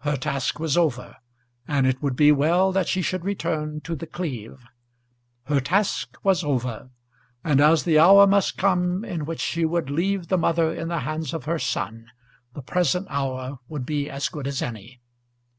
Her 0.00 0.18
task 0.18 0.58
was 0.60 0.76
over, 0.76 1.16
and 1.66 1.86
it 1.86 2.02
would 2.02 2.14
be 2.14 2.30
well 2.30 2.72
that 2.72 2.88
she 2.88 3.00
should 3.00 3.24
return 3.24 3.80
to 3.84 3.96
The 3.96 4.06
Cleeve. 4.06 4.62
Her 5.44 5.60
task 5.60 6.18
was 6.22 6.44
over; 6.44 6.90
and 7.42 7.58
as 7.58 7.84
the 7.84 7.98
hour 7.98 8.26
must 8.26 8.58
come 8.58 9.02
in 9.02 9.24
which 9.24 9.40
she 9.40 9.64
would 9.64 9.88
leave 9.88 10.28
the 10.28 10.36
mother 10.36 10.74
in 10.74 10.88
the 10.88 10.98
hands 11.08 11.32
of 11.32 11.46
her 11.46 11.58
son, 11.58 12.08
the 12.52 12.60
present 12.60 13.06
hour 13.08 13.60
would 13.66 13.86
be 13.86 14.10
as 14.10 14.28
good 14.28 14.46
as 14.46 14.60
any. 14.60 15.00